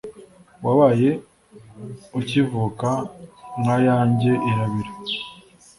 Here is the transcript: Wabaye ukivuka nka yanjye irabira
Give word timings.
Wabaye 0.63 1.09
ukivuka 2.19 2.89
nka 3.61 3.77
yanjye 3.87 4.31
irabira 4.49 4.91